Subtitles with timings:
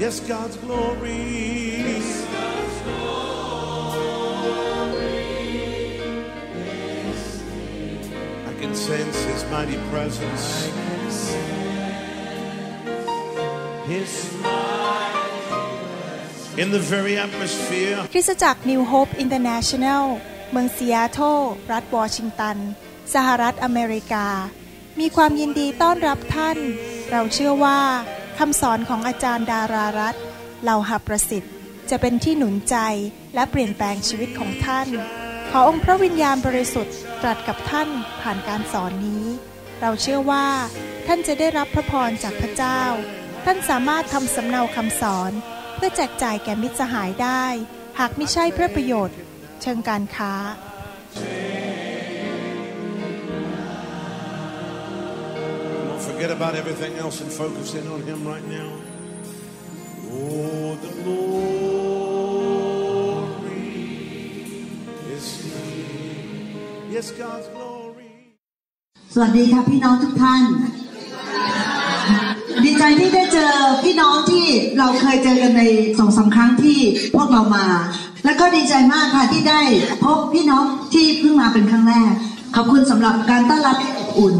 [0.00, 1.12] Yes, God's glory.
[1.92, 3.20] Yes, God's glory
[8.48, 10.44] I can sense His mighty presence.
[10.64, 11.60] I can sense
[13.92, 14.10] His
[16.62, 17.98] in the very atmosphere.
[18.14, 20.04] คริสตจักร New Hope International
[20.52, 21.40] เมืองซีแอตเทิล
[21.72, 22.56] รัฐวอชิงตัน
[23.14, 24.26] สหรัฐอเมริกา
[25.00, 26.58] มีความยินดีต้อนรับท่าน
[27.10, 27.80] เราเชื่อว่า
[28.44, 30.22] คำสอนของอาจารย์ดารารัตน์
[30.62, 31.52] เหล่าหับประสิทธิ์
[31.90, 32.76] จะเป็นที่หนุนใจ
[33.34, 34.88] และเปลี่ยนแปลงชีวิตของท่าน
[35.50, 37.88] ขอองค์พระวิญญาณบริสุทธิ์ตรัสกับท่าน
[38.20, 39.24] ผ่านการสอนนี้
[39.80, 40.46] เราเชื่อว่า
[41.06, 42.82] ท่านจะได้รับพระพรจากพระเจ้า
[43.44, 45.32] ท่านสามารถทำสำเนาคำสอน
[45.76, 47.44] เพื่อแจกจ่ายแก่มิตรสหายได้
[47.98, 49.16] หากไม่ใช่เพื่อประโยชน์
[49.62, 50.32] เชิงการค้า
[56.20, 58.70] forget about everything else and focus in on Him right now.
[60.12, 61.24] Oh, the glory
[65.16, 66.92] is here.
[66.94, 68.12] Yes, God's glory.
[69.14, 70.42] สวัสดีค่ะพี่น้องทุกท่าน
[72.64, 73.52] ดีใจที่ได้เจอ
[73.84, 74.46] พี่น้องที่
[74.78, 75.62] เราเคยเจอกันใน
[75.98, 76.78] สองสาครั้งที่
[77.14, 77.66] พวกเรามา
[78.24, 79.60] แล้วก็ดีใจมากค่ะที่ได้
[80.04, 80.64] พบพี่น้อง
[80.94, 82.12] ที่เพิ่งมาเป็นครั้งแรก
[82.54, 84.36] ขอบคุณสำหรับการต้อนรับที่อบอุ่น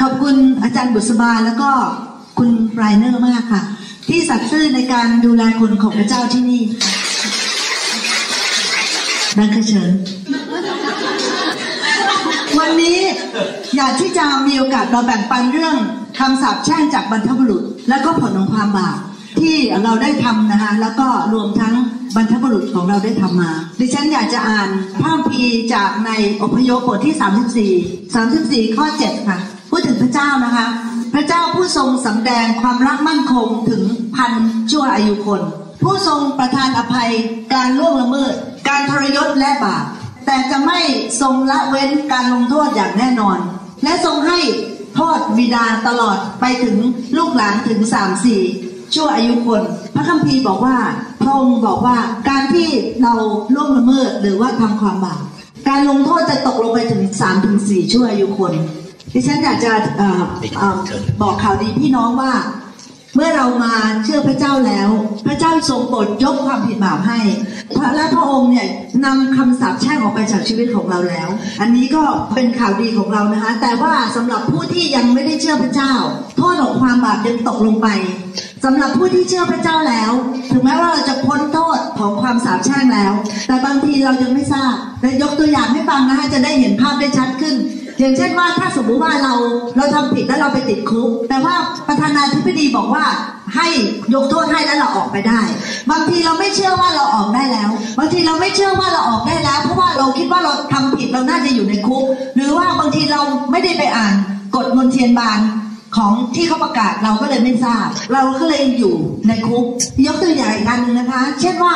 [0.00, 1.70] ขอบคุณอาจารย์บุษบาแล้วก็
[2.38, 3.62] คุณไบรเนอร์มากค่ะ
[4.08, 6.62] ที่สัตย์ซื่อในการดูแลคนของพระเจ้าที่นี่
[9.38, 9.92] ดังเชิญ
[12.58, 12.98] วันนี้
[13.76, 15.76] อยากที่จะมีโอกาสมาแบ่งปันเรื่อง
[16.18, 18.98] คำสาปแช่งจากบรรพบุรุษ และก็ผลของความบาป
[19.40, 21.74] ที่เราได้ทำนะคะ แล้วก็รวมทั้ง
[22.14, 23.50] บรรพบุรุษของเราได้ทำมา
[23.80, 24.68] ดิฉันอยากจะอ่าน
[25.00, 26.10] พระคัมภีร์จากใน
[26.42, 27.14] อพยพบทที่
[28.64, 29.38] 34 34 ข้อ 7 ค่ะ
[29.76, 30.66] พูดถึงพระเจ้านะคะ
[31.14, 33.82] พระเจ้าผู้ทรงสำแดงความรักมั่นคงถึง
[34.16, 34.32] พัน
[34.70, 35.42] ชั่วอายุคน
[35.82, 37.10] ผู้ทรงประทานอภัย
[37.54, 38.34] การล่วงละเมิด
[38.68, 39.84] การทรยศและบาป
[40.26, 40.80] แต่จะไม่
[41.20, 43.38] ทรงละเว้นการลงโทษอย่างแน่นอน
[43.84, 44.38] และทรงให้
[44.94, 46.76] โทษบิดาตลอดไปถึง
[47.16, 48.40] ลูกหลานถึงสามสี่
[48.94, 49.62] ชั่วอายุคน
[49.94, 50.76] พระคัมภีร์บอกว่า
[51.22, 51.96] พระองค์บอกว่า
[52.28, 52.68] การที่
[53.02, 53.14] เรา
[53.54, 55.22] ล่วงละเมิดหรือว่าทำความบาป
[55.68, 58.54] การลงโทษจะตกลงไปถึงสามถึงสี่ชั่วอายุคน
[59.14, 59.72] ดิฉันอยากจะ
[61.20, 62.32] บอกข่าวดีพี่น้องว่า
[63.16, 64.88] เมื่อเรามาเชื่อพระเจ้าแล้ว
[65.26, 67.18] พระเจ้าทรงโปรดยกความผิดบาปให้
[67.76, 68.68] พระและพระองค์เนี่ย
[69.04, 71.28] นำคำสาปแช่งออกไปจากชีวิตของเราแล้ว
[71.60, 72.04] อันนี้ก็
[72.34, 75.92] เป็นข่าวดีของเรานะคะ แต่ว่าสำหรับผู้ที่ยังไม่ได้เชื่อพระเจ้า
[76.36, 77.88] โทษของความบาปยังตกลงไป
[78.64, 80.12] สำหรับผู้ที่เชื่อพระเจ้าแล้ว
[80.50, 83.12] ถึงแม้ว่าเราจะพ้นโทษของความสาปแช่งแล้ว
[83.46, 87.54] แต่บางทีเรายังไม่ทราบแต่ยกตัวอย่างให้ฟังนะคะจะได้เห็นภาพได้ชัดขึ้น
[87.98, 89.34] อย่างเช่นว่าถ้าสมมติว่าเรา
[89.76, 91.54] เราทำผิดแล้วเราไปติดคุก แต่ว่า
[91.88, 93.04] ประธานาธิบดีบอกว่า
[93.56, 93.66] ให้
[94.14, 95.40] ยกโทษให้แล้วเราออกไปได้
[95.90, 102.04] บางทีเราไม่เชื่อว่าเราออกได้แล้ว บางทีเราไม่เชื่อว่าเราออกได้แล้ว เพราะว่าเราคิดว่าเราทำผิดเราน่าจะอยู่ในคุก
[102.36, 104.14] หรือว่าบางทีเราไม่ได้ไปอ่าน
[104.56, 105.40] กฎมนเทียนบาน
[105.96, 108.94] ของที่เขาประกาศเราก็เลยไม่ทราบ เราก็เลยอยู่
[109.28, 109.64] ในคุก
[110.06, 111.74] ยกตัวอย่างอีกอันหนึงนะคะ เช่นว่า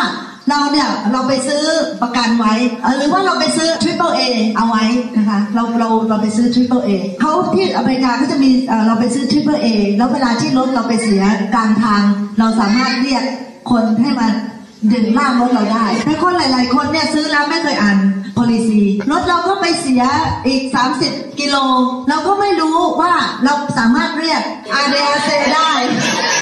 [0.48, 1.62] เราเนี่ยเราไปซื้อ
[2.02, 2.52] ประกันไว้
[2.98, 4.22] หรือว่าเราไปซื้อ Triple A
[4.56, 4.84] เอาไว้
[5.16, 9.66] นะคะเราเราเราไปซื้อ Triple A เขาที่อเมริกาก็จะมีเอ่อเราไปซื้อ Triple A
[9.96, 11.22] แล้วเวลาที่รถเราไปเสีย
[11.54, 12.02] กลางทาง
[12.38, 13.24] เราสามารถเรียก
[13.70, 14.28] คนให้มา
[14.92, 17.96] ดึงล่ามรถเราได้แต่คนหลาย ๆ คนเนี่ยซื้อแล้วไม่เคยอ่าน
[18.38, 20.02] policy รถเราก็ไปเสีย
[20.46, 20.62] อีก
[21.02, 21.56] 30 กิโล
[22.08, 23.12] เราก็ไม่รู้ว่า
[23.44, 24.42] เราสามารถเรียก
[24.84, 25.70] RDAC ได้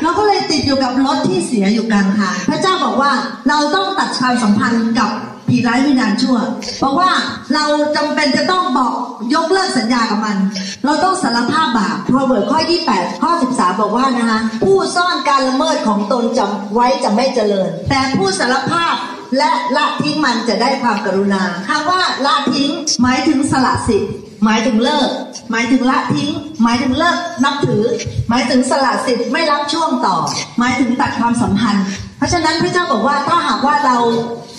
[0.03, 3.13] เราก็เลยติดอยู่กับรถที่เสียอยู่กลางทางพระเจ้าบอกว่า
[3.49, 5.11] เราต้องตัดความสัมพันธ์กับ
[5.49, 6.39] ผีร้ายวิญญาณชั่ว
[6.83, 7.11] บอกว่า
[7.55, 7.65] เรา
[7.97, 8.95] จำเป็นจะต้องบอก
[9.35, 10.37] ยกเลิกสัญญากับมัน
[10.85, 18.95] เราต้องสารภาพบาปพรเวิร์ดข้อ 28 ข้อ 13 บอกว่านะคะผู้ซ่อนการละเมิดของตนจำไว้จะไม่เจริญ แต่ผู้สารภาพ
[19.39, 22.71] และละทิ้งมันจะได้ความกรุณาคำว่าละทิ้ง
[23.03, 24.13] หมายถึงสละสิทธิ์
[24.45, 25.09] หมายถึงเลิก
[25.51, 26.31] หมายถึงละทิ้ง
[26.63, 27.83] หมายถึงเลิกนับถือ
[28.29, 30.17] หมายถึงสละสิทธิ์ไม่รับช่วงต่อ
[30.59, 31.85] หมายถึงตัดความสัมพันธ์
[32.19, 33.97] เพราะฉะนั้นพระเจ้าบอกว่าถ้าหากว่าเรา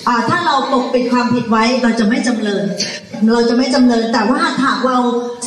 [0.07, 2.65] อ่าถ้าเราปกปิดความผิดไว้เราจะไม่จำเริญ
[3.33, 4.97] เราจะไม่จำเริญแต่ว่าหากเรา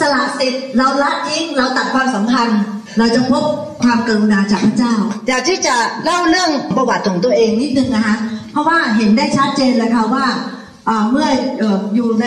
[0.01, 2.61] สละสิทธิ์เราละทิ้งเราตัดความสัมพันธ์
[2.99, 3.43] เราจะพบ
[3.83, 4.95] ความกรุณาจากพระเจ้า
[5.29, 8.17] อยากที่จะเล่าเรื่องประวัติของตัวเองนิดนึงนะคะ
[8.53, 10.25] เพราะว่าเห็นได้ชัดเจนเลยค่ะว่า
[10.89, 11.29] อ่าเมื่อ
[11.59, 12.27] เอ่ออยู่ใน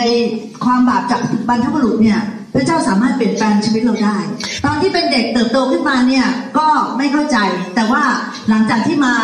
[0.64, 2.20] ความบาปจากบรรพบุรุษเนี่ย
[2.54, 4.16] พระเจ้าสามารถเปลี่ยนแปลงชีวิตเราได้
[4.64, 6.26] ตอนที่เป็นเด็กเติบโตขึ้นมาเนี่ย
[6.58, 6.66] ก็
[6.96, 7.38] ไม่เข้าใจ
[7.74, 8.02] แต่ว่า
[8.48, 9.14] หลังจากที่มา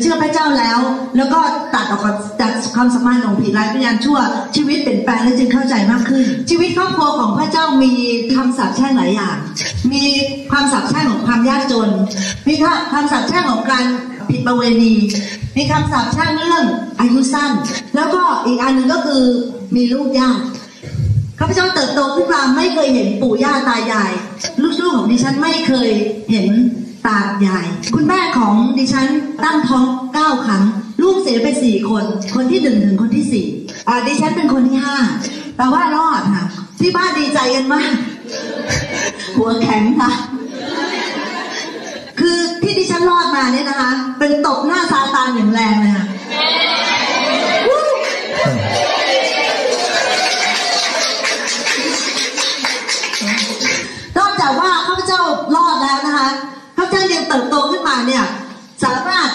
[0.00, 0.78] เชื่อพระเจ้าแล้ว
[1.16, 1.40] แล้วก็
[1.74, 2.02] ตัดออก
[2.40, 4.18] จากความสัมพันธ์ของผีร้ายวิญญาณชั่ว
[4.56, 7.92] ชีวิตเปลี่ยนแปลงและจึงเข้าใจมากขึ้น ชีวิตครอบครัวของพระเจ้ามี
[8.34, 9.36] คำสาปแช่งหลายอย่าง
[9.92, 10.04] มี
[10.50, 11.88] ความสาปแช่งของความยากจน
[12.48, 12.54] มี
[12.92, 13.84] คำสาปแช่งของการ
[14.28, 14.94] ผิดประเวณี
[15.56, 16.64] มีคำสาปแช่งเรื่อง
[17.00, 17.50] อายุสั้น
[17.96, 19.22] แล้วก็อีกอันหนึ่งก็คือ
[19.76, 20.38] มีลูกยาก
[21.38, 24.12] ข้าพเจ้าเติบโตขึ้นมาไม่เคยเห็นปู่ย่าตายาย
[24.80, 25.90] ลูกๆของดิฉันไม่เคย
[26.30, 26.48] เห็น
[27.06, 27.60] ตาใหญ่
[27.94, 29.06] คุณแม่ของดิฉัน
[29.44, 30.62] ตั้งท้องเก้าครั้ง
[31.02, 32.04] ลูกเสียไปสี่คน
[32.34, 33.46] คนที่หนึ่งถึงคนที่สี่
[33.88, 34.96] อ่าดิฉันเป็นคนที่ห้า
[35.56, 36.46] แต่ว่ารอดค่ะ
[36.80, 37.92] ที่บ้านดีใจกันมาก
[39.36, 40.10] หัวแข็งค่ะ
[42.20, 46.06] คือที่ดิฉันรอดมาเนี่ยนะคะ เป็นตบหน้าซาตานอย่างแรงเลยค่ะ
[56.92, 58.24] ข้านยังเติบโตขึ้นมาเนี่ย
[58.84, 59.28] สามารถ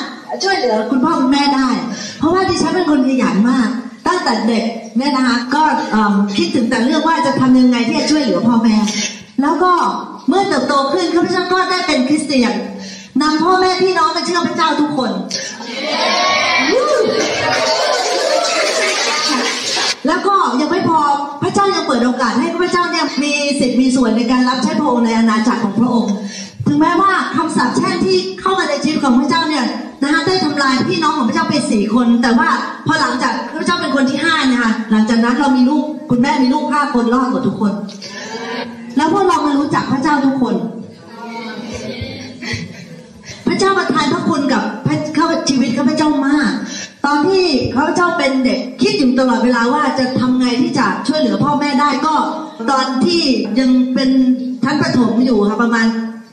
[0.44, 1.69] ช่วยเหลือคุณพ่อคุณแม่ได้
[2.19, 3.69] เพราะว่าดิฉันเป็นคนขยันมาก
[4.07, 4.63] ตั้งแต่เด็ก
[4.97, 5.61] เนี่ยนะคะก็
[6.38, 8.75] คิดถึงแต่เรื่องว่าจะทำยังไงที่จะช่วยเหลือพ่อแม่
[9.41, 9.73] แล้วก็
[10.27, 12.53] เมื่อเติบโตขึ้นข้าพเจ้าก็ได้เป็นคริสเตียน
[13.21, 15.11] นำพ่อแม่พี่น้องมาเชื่อพระเจ้าทุกคน
[20.07, 21.00] แล้วก็ยังไม่พอ
[21.41, 26.13] พระเจ้ายังเปิดโอกาสให้พระเจ้าเนี่ยมีสิทธิ์มีส่วนในการรับใช้พระองค์ในอาณาจักรของพระองค์
[26.67, 29.65] ถึงแม้ว่าคำสาปแช่งที่เข้ามาในชีวิตของพระเจ้าเนี่ย
[30.03, 32.50] นะคะได้ทำลายพี่น้องของพระเจ้าไปสี่คน แต่ว่า
[32.88, 37.73] พอหลังจากพระเจ้าเป็นคนที่ห้านะคะหลังจากนั้นเรามีลูกคุณแม่มีลูกห้าคนรอดหมดทุกคน
[38.97, 40.56] แล้วพวกเรามารู้จักพระเจ้าทุกคน
[43.47, 44.63] พระเจ้าประทานพระคุณกับ
[45.17, 46.51] ข้าชีวิตข้าพเจ้ามาก
[47.05, 52.15] ตอนที่เขาเจ้าเป็นเด็กคิดอยู่ตลอดเวลาว่าจะทำไงที่จะช่วยเหลือพ่อแม่ได้ก็
[52.71, 53.21] ตอนที่
[53.59, 54.09] ยังเป็น
[54.63, 55.88] ชั้นประถมอยู่ค่ะประมาณ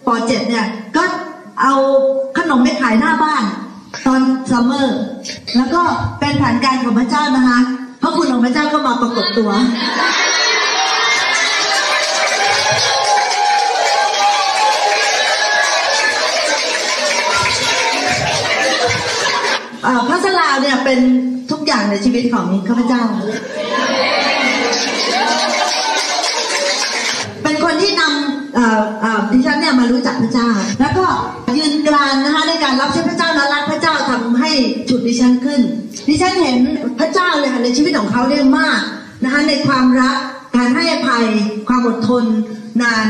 [0.07, 1.03] ป .7 เนี่ย ก็
[1.63, 1.75] เอา
[2.39, 3.45] ขนมไปขายหน้าบ้าน
[4.07, 4.21] ตอน
[4.51, 4.99] summer
[5.57, 5.83] แล้วก็
[6.21, 7.59] เป็นแผนการของพระเจ้านะคะ
[8.03, 9.51] พระคุณของพระเจ้าก็มาปรากฏตัว
[20.09, 21.01] พระสลาวเนี่ยเป็น
[21.51, 23.03] ทุกอย่างในชีวิตของข้าพเจ้า
[27.43, 30.49] เป็นคนที่นำดิฉันเนี่ยมารู้จักพระเจ้า
[30.81, 31.07] แล้วก็
[31.59, 34.51] ยืนกรานนะคะในการรับใช้พระเจ้าและรักพระเจ้าทำให้
[34.89, 35.61] จุดดิฉันขึ้น
[36.09, 36.57] ดิฉันเห็น
[37.01, 38.81] พระเจ้าเลยค่ะในชีวิตของเขาเนี่ยมาก
[39.25, 40.17] นะคะในความรัก
[40.57, 41.25] การให้อภัย
[41.69, 42.25] ความอดทน
[42.83, 43.07] นาน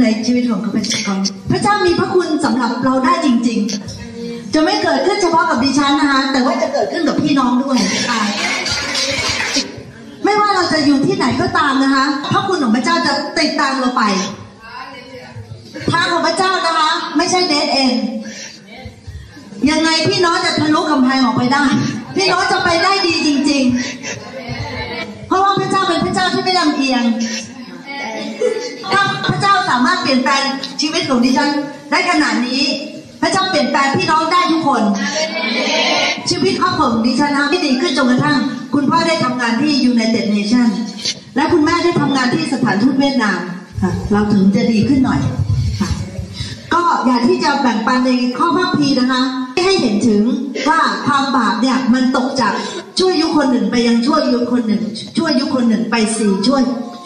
[0.00, 1.04] ในชีวิตของข้าพเจ้า
[1.50, 4.05] พระเจ้ามีพระคุณสำหรับเราได้จริง ๆ
[4.54, 7.78] จะไม่เกิดขึ้นเฉพาะกับดิฉันนะคะ แต่ว่าจะเกิดขึ้นกับพี่น้องด้วย
[8.08, 8.20] ค่ะ
[10.24, 14.02] ไม่ว่าเราจะอยู่ที่ไหนก็ตามนะคะพระคุณของพระเจ้าจะติดตามเราไป
[15.92, 17.94] ทางของพระเจ้านะคะ ไม่ใช่เดทเอง
[19.70, 21.64] ยังไงพี่น้องจะทะลุกำแพงออกไปได้
[22.16, 23.62] พี่น้องจะไปได้ดีจริง
[24.50, 27.04] ๆ เพราะว่าพระเจ้าเป็นพระเจ้าที่ไม่ลำเอียง
[28.92, 30.42] ถ้าพระเจ้าสามารถเปลี่ยนแปลง
[30.80, 31.50] ชีวิตของดิฉัน
[31.90, 32.62] ได้ขนาดนี้
[33.20, 34.82] พระเจ้าเปลี่ยนแปลงพี่น้องได้ทุกคน
[36.30, 38.36] ชีวิตครอบครัวดิฉันนะไม่ดีขึ้นจนกระทั่ง
[38.74, 40.68] คุณพ่อได้ทำงานที่ United Nation
[41.36, 43.40] และคุณแม่ได้ทำงานที่สถานทูตเวียดนาม
[43.82, 45.20] ค่ะเราถึงจะดีขึ้นหน่อย
[46.74, 49.22] ก็อยากที่จะแบ่งปันในข้อพระพีร์นะคะ
[49.64, 50.22] ให้เห็นถึง
[50.68, 52.52] ว่าความบาปเนี่ยมันตกจาก
[52.98, 54.82] ช่วยยุคคนหนึ่งไปยังช่วยยุคคนหนึ่ง
[55.18, 56.62] ช่วยยุคคนหนึ่งไปสี่ช่วย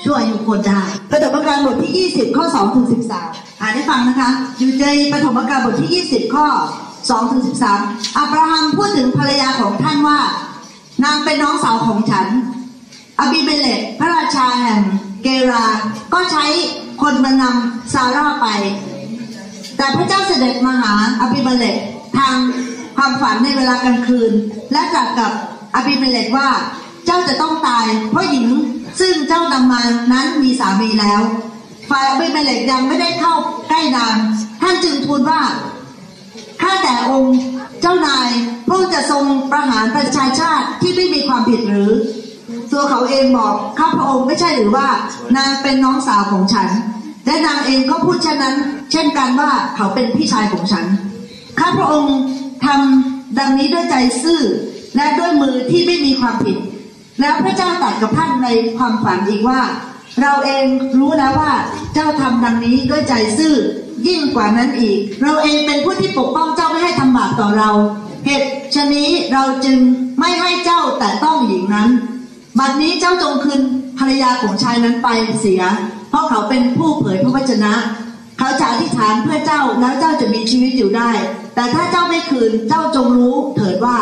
[0.06, 0.82] ช่วยอายุคนได้
[1.12, 2.86] ปฐมกาลบทที่ 20 ข้อ2ถึง
[3.22, 6.46] 13 อ่านให้ฟังนะคะ อยู่ในปฐมกาลบทที่ 20 ข้อ
[6.88, 7.42] 2ถึง
[7.78, 10.20] 13 อับราฮัมพูดถึงภรรยาของท่านว่า
[11.04, 12.26] นางเป็นน้องสาวของฉัน
[13.20, 14.80] อบิเมเลกพระราชาแห่ง
[15.22, 15.66] เกรา
[16.12, 16.44] ก็ใช้
[17.02, 18.46] คนมานำซาร่าไป
[19.76, 21.76] แต่พระเจ้าเสด็จมาหาอบิเมเลก
[22.18, 22.34] ทาง
[22.96, 24.32] ความฝันในเวลากลางคืน
[24.72, 25.32] และตรัสกับ
[25.74, 26.48] อบิเมเลกว่า
[27.06, 28.46] เจ้าจะต้องตาย เพราะหญิง
[28.98, 29.82] ซึ่งเจ้านำมา
[30.12, 31.20] นั้นมีสามีแล้ว
[31.90, 33.34] ฝ่ายอบิเมเลกยังไม่ได้เข้า
[33.68, 34.16] ใกล้นาง
[34.60, 35.42] ท่านจึงทูลว่า
[36.62, 37.36] ข้าแต่องค์
[37.80, 38.28] เจ้านาย
[38.66, 41.90] พระองค์จะทรงประหารประชาชาติที่ไม่มีความผิดหรือ
[42.72, 44.88] ตัวเขาเองบอกข้าพระองค์ไม่ใช่หรือว่า
[45.36, 46.68] นางเป็นน้องสาวของฉัน
[47.26, 48.56] และนางเองก็พูดเช่นนั้น
[48.92, 50.84] เช่นกันว่าเขาเป็นพี่ชายของฉัน
[51.58, 52.16] ข้าพระองค์
[52.64, 54.40] ทำดังนี้ด้วยใจซื่อ
[54.96, 56.56] และด้วยมือที่ไม่มีความผิด
[57.20, 59.60] แล้วพระเจ้าตรัสกับท่านในความฝันอีกว่า
[60.20, 60.64] เราเอง
[60.98, 61.52] รู้แล้วว่า
[61.94, 63.54] เจ้าทำดังนี้ด้วยใจซื่อ
[64.06, 67.70] ยิ่งกว่านั้นอีก เราเองเป็นผู้ที่ปกป้องเจ้าไม่ให้ทำบาปต่อเรา
[68.26, 69.78] เหตุฉะนี้เราจึง
[70.20, 71.90] ไม่ให้เจ้าแต่ต้องหญิงนั้น
[72.58, 73.60] บัดนี้เจ้าจงคืน
[73.98, 75.08] ภรรยาของชายนั้นไป
[75.40, 75.62] เสีย
[76.10, 77.72] เพราะเขาเป็นผู้เผยพระวจนะ
[78.38, 81.10] เขาจะอธิษฐานเพื่อเจ้าแล้วเจ้าจะมีชีวิตอยู่ได้
[81.54, 83.98] แต่ถ้าเจ้าไม่คืนเจ้าจงรู้เถิดว่า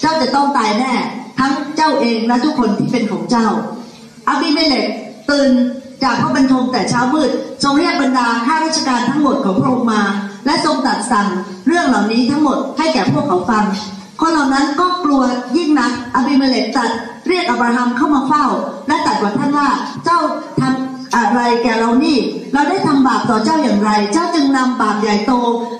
[0.00, 0.94] เจ้าจะต้องตายแน่
[1.40, 3.48] ทั้งเจ้าเองและทุกคนที่เป็นของเจ้า
[4.28, 4.86] อาบิเมเลก
[5.30, 5.50] ตื่น
[6.04, 7.30] จากพระบรรทมแต่เช้ามืด
[7.62, 10.02] ทรงเรียกบรรดาข้าราชการทั้งหมดของพระองค์มา
[10.46, 11.28] และทรงตรัสสั่ง
[11.66, 13.64] เรื่องเหล่านี้ทั้งหมดให้แก่พวกเขาฟัง
[14.20, 15.22] คนเหล่านั้นก็กลัว
[15.56, 16.90] ยิ่งนักอบิเมเลกตรัส
[17.28, 18.44] เรียกอับราฮัมเข้ามาเฝ้า
[18.88, 19.68] และตรัสกับท่านว่า
[20.04, 20.18] เจ้า
[21.16, 22.18] อะไรแก่เรานี่
[22.52, 25.32] เราได้ทำบาปต่อเจ้าอย่างไร เจ้าจึงนำบาปใหญ่โต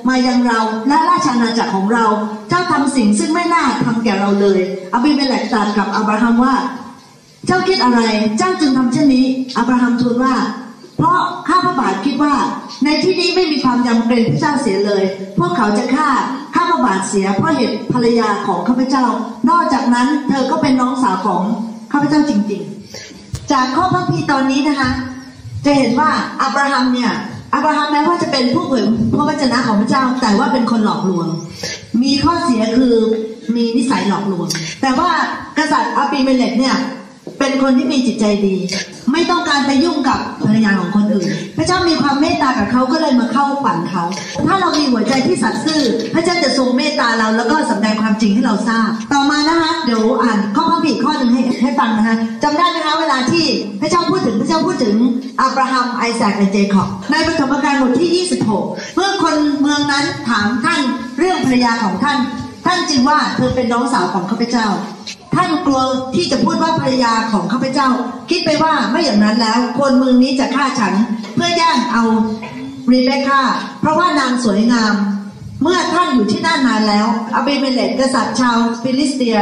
[0.08, 2.04] มายังเราและราชอาณาจักรของเรา
[2.48, 4.60] เจ้าทำสิ่งซึ่งไม่น่าทำแก่เราเลย
[4.92, 6.54] อบิเมเลกตรัสกับอับราฮัมว่า
[7.46, 8.00] เจ้าคิดอะไร
[8.38, 9.26] เจ้าจึงทำเช่นนี้
[9.58, 10.34] อับราฮัมทูลว่า
[10.96, 11.18] เพราะ
[11.48, 12.34] ข้าพระบาทคิดว่า
[12.84, 15.02] ในที่นี้ไม่มีความยำเกรงพระเจ้าเสียเลย
[15.38, 16.08] พวกเขาจะฆ่า
[16.54, 19.06] ข้าพระบาทเสียเพราะเหตุภรรยาของข้าพเจ้า
[19.50, 21.42] นอกจากนั้นเธอก็เป็นน้องสาวของ
[21.92, 22.62] ข้าพเจ้าจริง
[23.06, 24.90] ๆ จากข้อพระพีตอนนี้นะคะ
[25.64, 26.10] จะเห็นว่า
[26.42, 27.12] อับราฮัมเนี่ย
[27.54, 31.26] อับราฮัมแม้ว่าจะเป็นผู้เผยพระวจนะของพระเจ้า แต่ว่าเป็นคนหลอกลวง
[32.02, 32.94] มีข้อเสียคือ
[33.54, 34.46] มีนิสัยหลอกลวง
[34.82, 35.10] แต่ว่า
[35.58, 36.76] กษัตริย์อับปีเมเลกเนี่ย
[37.40, 38.56] เป็นคนที่มีจิตใจดี
[39.12, 44.04] ไม่ต้องการไปยุ่งกับภรรยาของคนอื่น พระเจ้ามีความเมตตากับเขาก็เลยมาเข้าฝันเขา
[44.46, 45.82] ถ้าเรามีหัวใจที่สัตย์ซื่อ
[46.14, 53.44] พระเจ้าจะทรงเมตตาเราแล้วก็สำแดงความจริงให้เราทราบ ต่อมานะคะเดี๋ยวอ่านข้อพระบิดข้อหนึ่งให้ให้ฟังนะคะจำได้ไหมคะเวลาที่
[53.80, 54.94] พระเจ้าพูดถึงพระเจ้าพูดถึง
[55.40, 60.80] อับราฮัมไอแซคและเจคอบในปฐมกาลบทที่ 26 เมื่อคนเมืองนั้นถามท่าน
[61.18, 62.18] เรื่องภรรยาของท่าน
[62.64, 64.66] ท่านจึงว่าเธอเป็นน้องสาวของข้าพเจ้า
[65.34, 65.82] ท่านกลัว
[66.14, 67.88] ที่จะพูดว่าภรรยาของข้าพเจ้า
[68.30, 70.94] คิดไปว่าไม่อย่างนั้นแล้ว คนเมืองนี้จะฆ่าฉัน
[71.34, 72.04] เพื่อแย่งเอา
[72.92, 73.42] รีเบคก้า
[73.80, 74.94] เพราะว่านางสวยงาม
[75.62, 79.38] เมื่อท่านอยู่ที่นั่นนานแล้วอาบีเมเลคกษัตริย์ชาวฟิลิสเตีย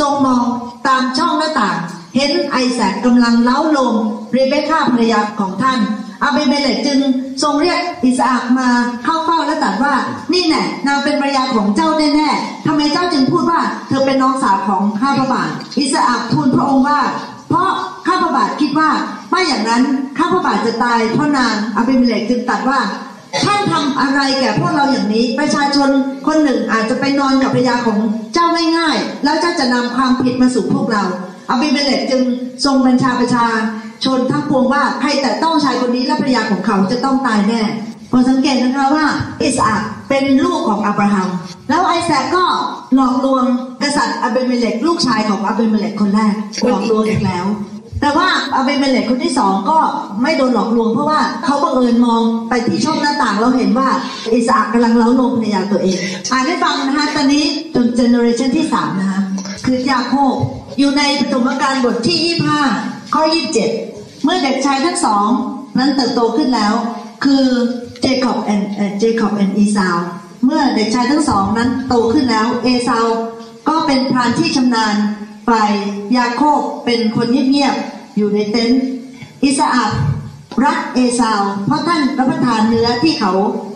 [0.00, 0.44] ทรงมอง
[0.86, 1.76] ตามช่องหน้าต่าง
[2.16, 3.94] เห็นไอแซคกำลังเล้าโลม
[4.32, 5.78] เรเบคก้าภรรยาของท่าน
[6.22, 6.98] อาบีเมเลคจึง
[7.42, 8.68] ทรงเรียกอิสอักมา
[9.04, 9.94] เข้าเฝ้าและตรัสว่า
[10.32, 15.48] นี่แน่นางเป็นภรรยาของเจ้าแน่ๆทำไมเจ้าจึงพูดว่า เธอเป็นน้องสาวของข้าพระบาท
[15.78, 17.00] อิสอักทูลพระองค์ว่า
[17.48, 17.70] เพราะ
[18.06, 18.90] ข้าพระบาทคิดว่า
[19.30, 19.82] ไม่อย่างนั้น
[20.18, 22.80] ข้าพระบาทจะตายเพราะนางอาบีเมเลคจึงตรัสว่า
[23.44, 25.88] ท่านทำอะไรแก่พวกเราอย่างนี้ ประชาชน
[26.26, 27.98] คนหนึ่งอาจจะไปนอนกับภรรยาของ
[28.34, 28.46] เจ้า
[28.76, 31.02] ง่ายๆแล้วเจ้าจะนำความผิดมาสู่พวกเรา
[31.50, 32.22] อาบีเมเลคจึง
[32.64, 33.46] ทรงบัญชาประชา
[34.04, 37.62] ชนทั้งปวงว่าใครแตะต้องชายคนนี้และภรรยาของเขาจะต้องตายแน่
[38.12, 39.06] พอสังเกตนะคะว่า
[39.42, 41.28] อิสอักเป็นลูกของอับราฮัม
[41.68, 42.44] แล้วไอแซคก็
[42.94, 43.44] หลอกลวง
[43.82, 46.34] กษัตริย์อาเบเมเลกลูกชายของอาเบเมเลกคนแรก
[46.66, 47.46] หลอกลวงอีกแล้ว
[48.00, 49.78] แต่ว่าอาเบเมเลกคนที่สองก็
[50.22, 53.88] ไม่โดนหลอกลวงเพราะว่าเขาบังเอิญมองไปที่ช่องหน้าต่างแล้วเห็นว่า
[54.32, 55.98] อิสอักกำลังเล้าโลมภรรยาตัวเอง
[56.32, 59.20] อ่านให้ฟังนะคะตอนนี้จน generation ที่สามนะคะ
[59.64, 60.34] คือยาโคบ
[60.78, 63.22] อยู่ในปฐมกาลบทที่25 ข้อ
[63.72, 65.28] 27 เมื่อเด็กชายทั้งสอง
[65.78, 66.74] นั้นเติบโตขึ้นแล้ว
[67.24, 67.44] คือ
[68.00, 68.60] Jacob and
[68.98, 69.98] Jacob and Esau
[70.44, 73.06] เมื่อเด็กชายทั้งสองนั้นโตขึ้นแล้ว เอซาว
[73.68, 74.94] ก็เป็นพรานที่ชำนาญ
[75.48, 75.72] ฝ่าย
[76.16, 78.82] ยาโคบเป็นคนเงียบๆอยู่ในเต็นท์
[79.42, 79.92] อิสอัก
[80.64, 83.32] รักเอซาว เพราะท่านรับประทานเนื้อที่เขา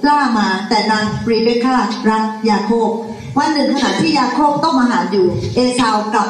[0.09, 1.77] ล่ามาแต่นางรีเบคก้า
[2.11, 2.89] รักยาโคบ
[3.39, 6.29] วันหนึ่งขณะที่ยาโคบต้มอาหารอยู่ เอซาวกลับ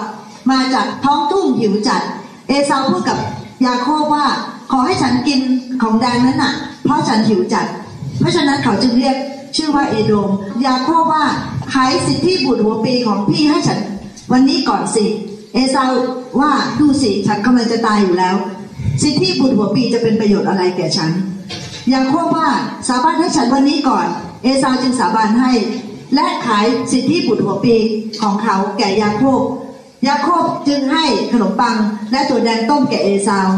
[0.51, 2.03] มาจากท้องทุ่งหิวจัด
[2.49, 3.19] เอซาวพูดกับ
[3.67, 4.27] ยาโคบว่า
[4.71, 5.41] ขอให้ฉันกิน
[5.83, 6.53] ของแดงนั้นน่ะ
[6.85, 7.67] เพราะฉันหิวจัด
[8.21, 9.17] เพราะฉะนั้นเขาจึงเรียก
[9.57, 10.31] ชื่อว่าเอโดม
[10.67, 11.25] ยาโคบว่า
[11.75, 13.79] ขายสิทธิบุตรหัวปีของพี่ให้ฉัน
[14.33, 15.05] วันนี้ก่อนสิ
[15.55, 15.91] เอซาว
[16.41, 18.37] ว่าดูสิฉันกำลังจะตายอยู่แล้ว
[19.03, 21.11] สิทธิบุตรหัวปีจะเป็นประโยชน์อะไรแก่ฉัน
[21.93, 22.49] ยาโคบว่า
[22.89, 24.07] สาบานให้ฉันวันนี้ก่อน
[24.43, 25.53] เอซาวจึงสาบานให้
[26.15, 27.75] และขายสิทธิบุตรหัวปี
[28.23, 29.41] ของเขาแก่ยาโคบ
[30.09, 31.77] ยาโคบจึงให้ขนมปัง
[32.11, 33.49] และถั่วแดงต้มแก่เอซาว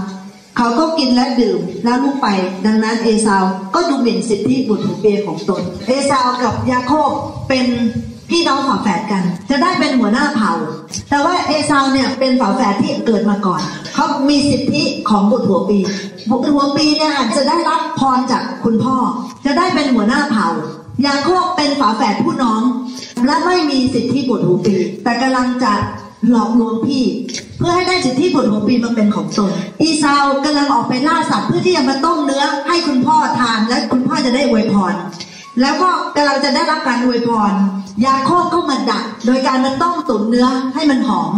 [0.57, 2.29] เขาก็กินและดื่มแล้วลุกไป
[2.67, 7.11] ดังนั้นเอซาวก็ดูหมิ่นสิทธิบุตรหัวปีของตน เอซาวกับยาโคบ
[7.49, 7.67] เป็น
[8.31, 10.53] พี่น้องฝาแฝดกัน จะได้เป็นหัวหน้าเผ่า
[11.11, 13.61] แต่ว่าเอซาวเนี่ยเป็นฝาแฝดที่เกิดมาก่อน
[13.95, 15.79] เขามีสิทธิของบุตรหัวปี
[16.31, 18.97] บุตรหัวปีเนี่ยจะได้รับพรจากคุณพ่อ
[19.45, 20.49] จะได้เป็นหัวหน้าเผ่า
[21.07, 22.63] ยาโคบเป็นฝาแฝดผู้น้อง
[23.27, 24.75] และไม่มีสิทธิบุตรหัวปี
[25.05, 25.73] แต่กำลังจะ
[26.31, 27.05] หลอกลวงพี่
[27.59, 34.95] เพื่อให้ได้สิทธิบุตรหัวปีมาเป็นของตนอีซาวกำลังออกไปล่าสัตว์เพื่อที่จะมาต้มเนื้อให้คุณพ่อทานและคุณพ่อจะได้อวยพร
[35.61, 37.53] แล้วก็กำลังจะได้รับการอวยพร
[38.07, 41.33] ยาโคบก็มาดัก โดยการมาต้มตุ๋นเนื้อให้มันหอม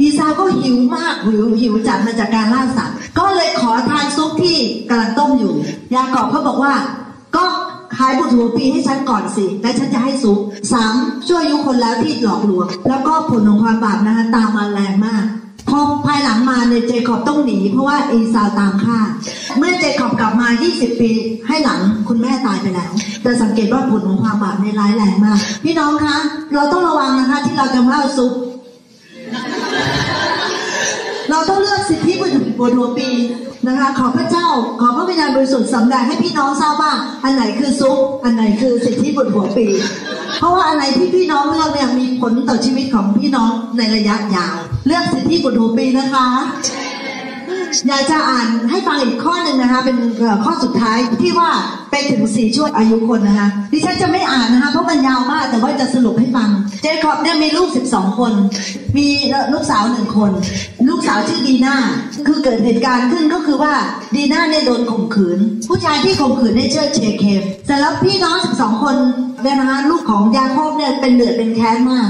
[0.00, 4.56] อีซาวก็หิวมากหิวหิวจัดมาจากการล่าสัตว์ ก็เลยขอทานซุปที่
[4.88, 5.54] กำลังต้มอยู่
[5.94, 6.74] ยากอบเขาบอกว่า
[7.36, 7.44] ก็
[7.98, 10.38] ขายบุตรหัวปีให้ฉันก่อนสิและฉันจะให้ซุป
[10.72, 10.94] สาม
[11.28, 15.24] ช่วยยุคนแล้วที่หลอกลวง แล้วก็ผลของความบาปนะคะตามมาแรงมาก
[15.68, 18.98] พอภายหลังมาเนี่ยเจคอบต้องหนี เพราะว่าอีซาวตามฆ่า
[19.58, 21.10] เมื่อเจคอบกลับมา 20 ปี
[21.46, 22.90] ให้หลังคุณแม่ตายไปแล้ว
[23.22, 26.16] แต่สังเกตว่าผลของความบาปในร้ายแรงมาก พี่น้องคะ
[26.54, 28.32] เราต้องระวังนะคะ ที่เราจะมาเอาซุป
[32.62, 33.08] บนหัวปี
[33.66, 34.46] นะคะ ขอพระเจ้า
[34.80, 36.92] ขอพระวิญญาณบริสุทธิ์สำแดงให้พี่น้องทราบว่า
[37.24, 39.66] อันไหนคือซุปอันไหนคือสิทธิบนหัวปี
[40.38, 46.26] เพราะว่าอะไรที่พี่น้องเลือกเนี่ยมีผลต่อชีวิตของพี่น้องในระยะยาว เลือกสิทธิบนหัวปีนะคะ
[47.88, 49.96] อยากจะอ่านให้ฟังอีกข้อหนึ่งนะคะ เป็น
[50.44, 51.50] ข้อสุดท้ายที่ว่า
[51.90, 56.48] ไปถึงสี่ช่วงอายุคนนะคะดิฉันจะไม่อ่านนะคะเพราะมันยาวมากแต่ว่าจะสรุปให้ฟัง
[56.82, 58.32] เจคอบเนี่ยมีลูก12คน
[58.96, 59.08] มี
[59.52, 60.30] ลูกสาวหนึ่งคน
[60.88, 61.76] ลูกสาวชื่อดีน่า
[62.26, 63.74] คือเกิดเหตุการณ์ขึ้นก็คือว่า
[64.14, 65.38] ดีน่าเนี่ยโดนข่มขืน
[65.68, 68.96] ผู้ชายที่ข่มขืนได้เชื่อเชเคมเสร็จแล้วพี่น้อง12คน
[69.42, 72.08] เนี่ยนะคะลูกของยาโคบเนี่ยเป็นเดือดเป็นแค้นมาก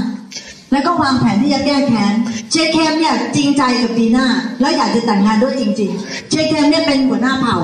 [0.73, 2.13] แล้วก็วางแผนที่จะแก้แค้น
[2.51, 4.25] เจเคมเนี่ยจริงใจกับดีน่า
[4.61, 7.57] แล้วอยากจะแต่งงานด้วยจริง ๆ เจเคมเนี่ยเป็นหัวหน้าเผ่า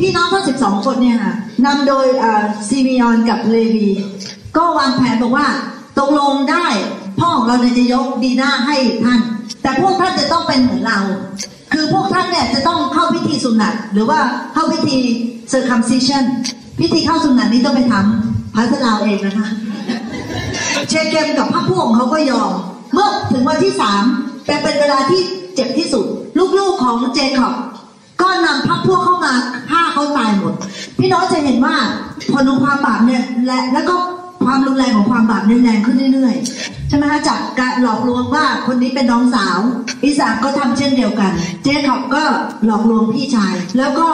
[0.00, 1.34] พี่น้องทั้ง 12 คนเนี่ยค่ะ
[1.66, 2.06] นำโดย
[2.68, 3.90] ซีมิออนกับเลวี
[4.56, 5.46] ก็วางแผนบอกว่า
[5.98, 6.66] ตกลงได้
[7.20, 9.20] พ่อของเราเนี่ยจะยกดีน่าให้ท่าน
[9.62, 10.98] แต่พวกท่านจะต้องเป็นเหมือนเรา
[11.72, 14.18] คือพวกท่านเนี่ยจะต้องเข้าพิธีสุนัตหรือว่า
[14.54, 14.96] เข้าพิธี
[15.52, 16.24] circumcision
[16.78, 19.48] พิธีเข้าสุนัตนี้ต้องไปทำพัฒนาเองนะคะ
[20.88, 22.52] เชเคมกับพรรคพวกของเขาก็ยอม
[22.92, 24.02] เมื่อถึงวันที่สาม
[24.46, 25.20] แต่เป็นเวลาที่
[25.54, 26.04] เจ็บที่สุด
[26.58, 27.54] ลูกๆของเจคอบ
[28.20, 29.32] ก็นำพรรคพวกเข้ามา
[29.70, 30.54] ฆ่าเขาตายหมด
[30.98, 31.76] พี่น้องจะเห็นว่า
[32.32, 33.94] ผลของความบาปเนี่ยและแล้วก็
[34.44, 39.58] ความรุนแรงของความบาปเนี่แรงขึ้นเรื่อยๆใช่ไหมคะจากการหลอกลวงว่าคนนี้เป็นน้องสาว
[40.04, 41.30] อิสาก็ทำเช่นเดียวกัน
[41.62, 42.22] เจคอบก็
[42.64, 44.08] หลอกลวงพี่ชาย แล้วก็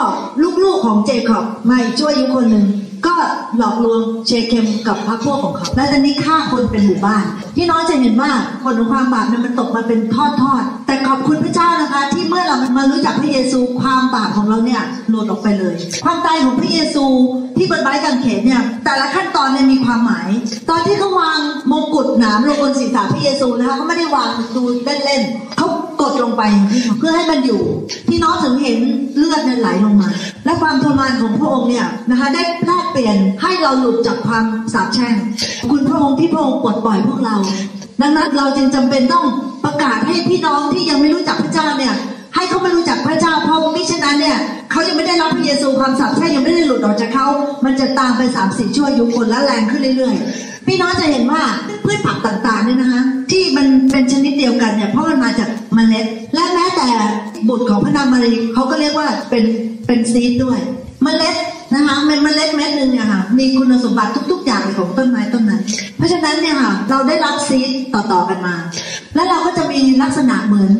[0.63, 2.65] ลูกๆของเจคอบมาช่วยอยู่คนหนึ่ง
[3.07, 3.15] ก็
[3.57, 7.23] หลอกลวงเชเคมกับพรรคพวกของเขา และตอนนี้ฆ่าคนเป็นหมู่บ้าน
[7.55, 8.31] พี่น้องจะเห็นว่า
[8.63, 17.05] ผลของความบาปเนี่ยมันตกมาเป็นทอดทอดๆแต่ขอบคุณพระเจ้านะคะ ที่เมื่อเรามารู้จักพระเยซูความบาปของเราเนี่ยหลุดออกไปเลย ความตายของพระเยซู
[17.57, 20.29] ที่บนไม้กางเขนเนี่ย แต่ละขั้นตอนเนี่ยมีความหมาย
[20.69, 21.39] ตอนที่เขาวาง
[21.71, 24.63] มงกุฎหนามลงบนศีรษะพระเยซูนะคะเขาไม่ได้วางดู
[25.05, 25.67] เล่นๆเขา
[26.01, 26.43] กดลงไป
[26.97, 27.61] เพื่อให้มันอยู่
[28.09, 28.77] พี่น้องถึงเห็น
[29.17, 30.09] เลือดเนี่ยไหลลงมา
[30.45, 35.13] และความทรมานของพระองค์เนี่ยนะคะได้แลกเปลี่ยนให้เราหลุดจากความสาปแช่ง
[35.71, 37.35] คุณพระองค์ที่พระองค์ปลดปล่อยพวกเรา
[38.01, 39.25] ดังนั้นเราจึงจำเป็นต้อง
[39.65, 41.93] ประกาศให้พี่น้องที่ยังไม่รู้จักพระเจ้าเนี่ย
[42.35, 44.37] ให้เขาไม่รู้จักพระเจ้าเพราะมิฉะนั้นเนี่ย
[44.71, 47.27] เขายังไม่ได้รับพระเยซูความสาปแช่งยังไม่ได้หลุดออกจากเขา
[47.65, 51.43] มันจะตามไปสามสี่ชั่วยุคนและแรงขึ้นเรื่อยๆ พี่น้องจะเห็นว่า
[51.85, 56.87] พืชผักต่างๆเนี่ยนะคะที่มันเป็นชนิดเดียวกันเนี่ยเพราะมันมาจากเมล็ด และแม้แต่
[57.47, 59.43] บุตรของพระนางมารีเขาก็เรียกว่าเป็น
[59.87, 60.59] เป็นซีดด้วย
[61.03, 61.35] เมล็ด
[61.73, 65.61] นะคะเป็นเมล็ดเม็ดหนึ่งเนี่ยค่ะมีคุณสมบัติทุก ๆ อย่างของต้นไม้ต้นนั้น
[65.97, 68.55] เพราะฉะนั้นเนี่ยค่ะเราได้รับซีดต่อๆกันมา
[69.15, 70.71] และเราก็จะมีลักษณะเหมือน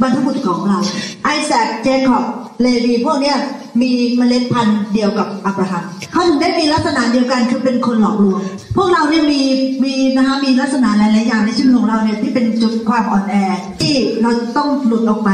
[0.00, 0.78] บรรพบุรุษของเรา
[1.24, 2.24] ไอแซคเจคอบ
[2.62, 3.36] เลวีพวกเนี้ย
[3.80, 5.82] มีเมล็ดพันธุ์เดียวกับอับราฮัม
[6.12, 8.40] เขาถึงได้มีลักษณะเดียวกันคือเป็นคนหลอกลวง
[8.76, 9.42] พวกเราเนี่ยมี
[9.84, 13.34] มีนะคะมีลักษณะหลายๆอย่างในชีวิตของเราเนี่ยที่เป็นจุดความอ่อนแอ
[13.80, 15.30] ที่เราต้องหลุดออกไป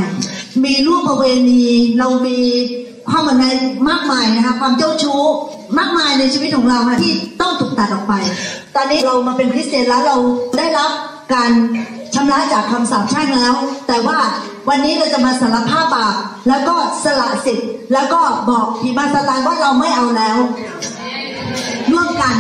[0.65, 1.65] มีร่วมประเวณี
[1.99, 2.39] เรามี
[3.11, 3.45] ความอ่อนแอ
[3.89, 5.23] มากมายนะคะความเจ้าชู้
[5.79, 8.15] มากมายในชีวิตของเราค่ะที่ต้องถูกตัดออกไป
[8.75, 10.17] ตอนนี้เรามาเป็นคริสเตียนแล้วเรา
[10.59, 10.91] ได้รับ
[11.35, 11.51] การ
[12.15, 13.55] ชำระจากคำสาปแช่งแล้ว
[13.89, 14.19] แต่ว่า
[14.69, 16.15] วันนี้เราจะมาสารภาพบาป
[16.49, 18.21] แล้วก็สละสิทธิ์ แล้วก็
[18.51, 20.37] บอกผีมาสตานว่าเราไม่เอาแล้ว
[21.93, 22.35] ร่วมกัน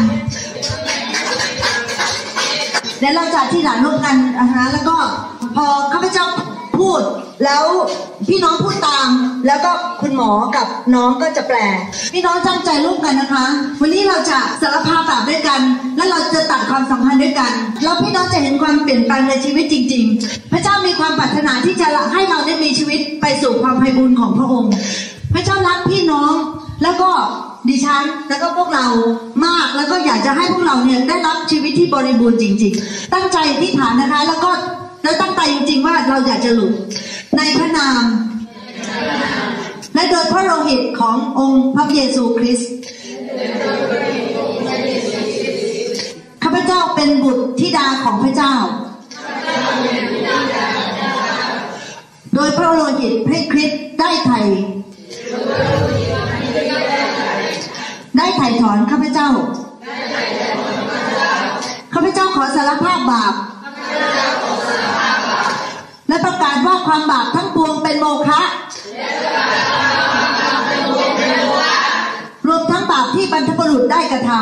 [2.98, 4.96] เดี๋ยวเราจะที่หลานร่วมกันนะคะแล้วก็
[5.56, 6.26] พอข้าพเจ้า
[6.82, 7.02] พูด
[7.44, 7.64] แล้ว
[8.28, 9.08] พี่น้องพูดตาม
[9.46, 9.70] แล้วก็
[10.02, 11.58] คุณหมอกับน้องก็จะแปล
[12.14, 13.44] พี่น้องตั้งใจร่วมกันนะคะ
[13.80, 15.60] วันนี้เราจะสารภาพบาปด้วยกัน
[15.96, 24.72] และเราจะตัดความสัมพันธ์ด้วยกัน แล้วพี่น้องจะเห็นความเปลี่ยนแปลงในชีวิตจริง ๆ พระเจ้ามีความปรารถนาที่จะให้เราได้มีชีวิตไปสู่ความไพบูรย์ของพระองค์
[25.34, 26.34] พระเจ้ารักพี่น้อง
[26.82, 27.10] แล้วก็
[27.68, 28.86] ดิฉันแล้วก็พวกเรา
[29.46, 34.50] มากแล้วก็อยากจะให้พวกเราเนี่ยได้รับชีวิตที่บริบูรณ์จริง ๆ ตั้งใจที่ฐานนะคะ แล้วก็
[35.02, 36.72] แล้วตั้งใจจริงๆว่าเราอยากจะหลุด
[37.36, 38.02] ในพระนาม
[39.94, 42.70] และโดยพระโลหิตขององค์พระเยซูคริสต์
[46.42, 48.54] ข้าพเจ้าเป็นบุตรธิดาของพระเจ้า
[52.34, 54.40] โดยพระโลหิตพระคริสต์ได้ไถ่
[58.16, 59.28] ได้ไถ่ถอนข้าพเจ้า
[61.94, 63.34] ข้าพเจ้าขอสารภาพบาป
[66.12, 68.40] และประกาศว่าความบาปทั้งปวงเป็นโมฆะ
[72.46, 74.40] รวมทั้งบาปที่บรรพบุรุษได้กระทำ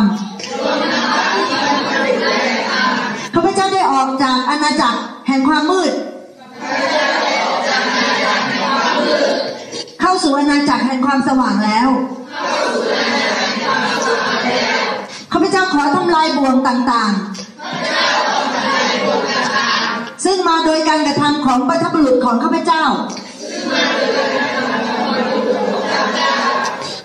[3.35, 5.93] ข้าพเจ้าได้ออกจากอาณาจักรแห่งความมืด
[10.01, 11.89] เข้าสู่อาณาจักรแห่งความสว่างแล้ว
[15.33, 17.21] ข้าพเจ้าขอทำลายบ่วงต่างๆ
[20.31, 22.85] ซึ่งมาโดยการกระทำของบรรพบุรุษของข้าพเจ้า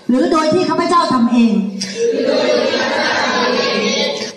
[0.10, 0.84] หรือโดยที่ข้าพ
[1.36, 1.54] เอง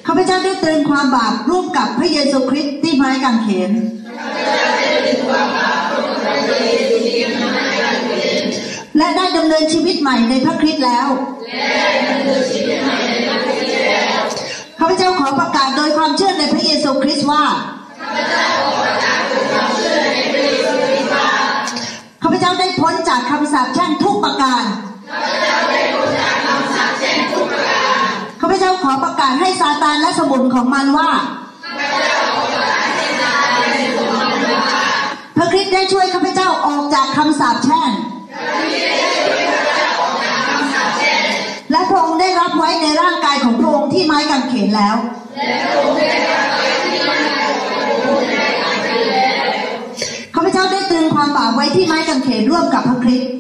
[0.07, 3.73] ข้าพเจ้าได้เตือนความบาปร่วมกับพระเยซูคริสต์ที่ไม้กางเขน
[8.99, 11.09] และได้ดำเนินชีวิตใหม่ในพระคริสต์แล้ว
[14.79, 17.45] ข้าพเจ้าขอประกาศโดยความเชื่อในพระเยซูคริสต์ว่า
[22.23, 24.65] ข้าพเจ้าได้พ้นจากคำสาปแช่งทุกประการ
[28.41, 31.11] ข้าพเจ้าขอประกาศให้ซาตานและสมุนของมันว่า
[35.37, 37.91] พระคริสต์ได้ช่วยข้าพเจ้าออกจากคำสาปแช่ง
[41.71, 44.97] และพระองค์ได้รับไว้ในร่างกายของพระองค์ที่ไม้กางเขนแล้ว
[45.37, 46.48] ข้า
[51.19, 53.33] ความบาปไว้ที่ไม้กางเขนร่วมกับพระคริสต์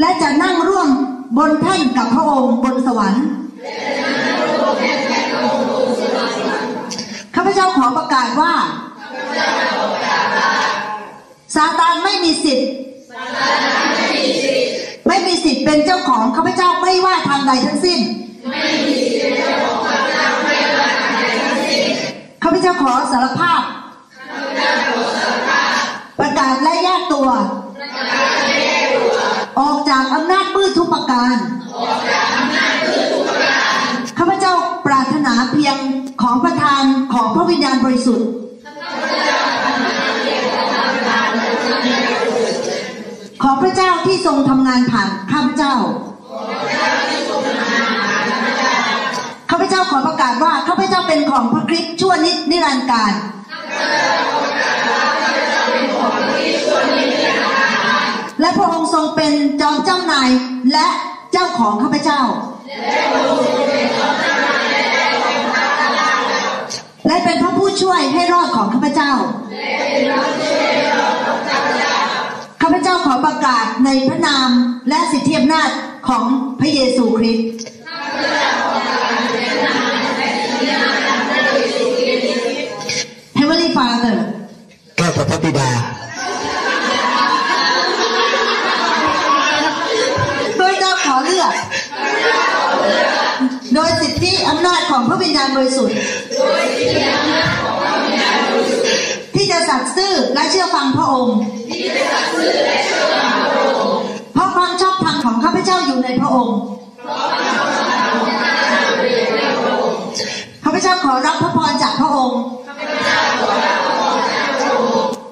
[0.00, 0.88] และจะนั่งร่วม
[1.36, 3.26] บนแท่นกับพระองค์บนสวรรค์
[7.34, 8.52] ข้าพเจ้าขอประกาศว่า
[11.54, 12.68] ซาตานไม่มีสิทธิ์
[15.08, 18.00] ไม่มีสิทธิ์เป็นเจ้าของข้าพเจ้าไม่ว่าทางใดทั้งสิ้น
[22.42, 23.60] ข้าพเจ้าขอสารภาพ
[26.18, 27.28] ประกาศและแยกตัว
[29.60, 31.34] ออกจากอำนาจมืดทุกประการ
[34.18, 34.54] ข้าพเจ้า
[34.86, 35.76] ปรารถนาเพียง
[36.22, 38.28] ของประทานของพระวิญญาณบริสุทธิ์
[43.42, 45.74] ขอพระเจ้าที่ทรงทำงานผ่านข้าพเจ้า
[49.50, 53.12] ข้าพเจ้าขอประกาศว่าข้าพเจ้าเป็นของพระคริสต์ชั่วนิดนิรันดร์การ
[58.40, 60.30] และพระองค์ทรงเป็นจอมเจ้านาย
[60.72, 60.88] และ
[61.32, 62.20] เจ้าของข้าพเจ้า
[67.06, 69.12] และเป็นพระผู้ช่วยให้รอดของข้าพเจ้า
[72.62, 74.50] ข้าพเจ้าขอประกาศในพระนาม
[74.88, 75.70] และสิทธิอำนาจ
[76.08, 76.24] ของ
[76.60, 77.48] พระเยซูคริสต์
[83.38, 84.16] Heavenly Father
[84.98, 85.68] ข้าแต่พระบิดา
[90.58, 91.52] โดยเจ้าขอเลือก
[93.74, 95.96] โดยสิทธิอำนาจของพระวิญญาณบริสุทธิ์
[99.34, 101.36] ที่จะสัตย์ซื่อและเชื่อฟังพระองค์
[104.34, 106.56] เพราะความชอบธรรมของข้าพเจ้าอยู่ในพระองค์
[110.64, 112.40] ข้าพเจ้าข อรับพระพรจากพระองค์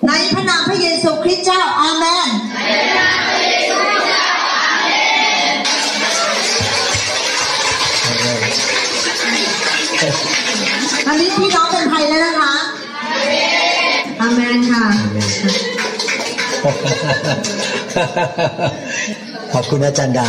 [0.07, 2.29] ในพระนามพระเยซูคริสต์เจ้าอาเมน
[11.09, 12.55] อันนี้พี่น้องเป็นไทยแล้วนะคะ
[14.21, 14.85] อาเมนค่ะ
[19.53, 20.29] ขอบคุณอาจารย์ดา